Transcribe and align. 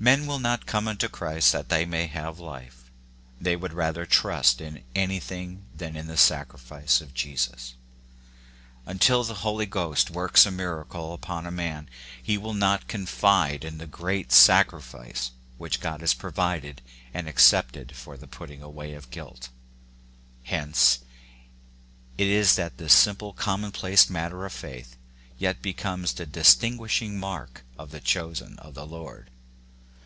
Men 0.00 0.26
will 0.26 0.40
not 0.40 0.66
come 0.66 0.86
unto 0.86 1.08
Christ 1.08 1.50
that 1.52 1.70
they 1.70 1.86
may 1.86 2.08
have 2.08 2.38
life. 2.38 2.90
They 3.40 3.56
would 3.56 3.72
rather 3.72 4.04
trust 4.04 4.60
in 4.60 4.84
anything 4.94 5.64
than 5.74 5.96
in 5.96 6.08
the 6.08 6.18
sacrifice 6.18 7.00
of 7.00 7.14
Jesus. 7.14 7.72
Until 8.84 9.24
the 9.24 9.36
Holy 9.46 9.64
Ghost 9.64 10.10
works 10.10 10.44
a 10.44 10.50
miracle 10.50 11.14
upon 11.14 11.46
a, 11.46 11.50
man, 11.50 11.88
he 12.22 12.36
will 12.36 12.52
not 12.52 12.86
confide 12.86 13.64
in 13.64 13.78
the 13.78 13.86
great 13.86 14.30
sacrifice 14.30 15.30
'which 15.56 15.80
God 15.80 16.02
has 16.02 16.12
provided 16.12 16.82
and 17.14 17.26
accepted 17.26 17.96
for 17.96 18.18
the 18.18 18.26
putting 18.28 18.60
away 18.62 18.92
of 18.92 19.10
guilt. 19.10 19.48
Hence 20.42 20.98
it 22.18 22.26
is 22.26 22.56
that 22.56 22.76
this 22.76 22.92
simple, 22.92 23.32
common 23.32 23.72
place 23.72 24.10
matter 24.10 24.44
of 24.44 24.52
faith, 24.52 24.98
yet 25.38 25.62
becomes 25.62 26.12
the 26.12 26.26
distinguishing 26.26 27.18
mark 27.18 27.64
of 27.78 27.90
the 27.90 28.00
chosen 28.00 28.58
of 28.58 28.74
the 28.74 28.86
Lord. 28.86 29.30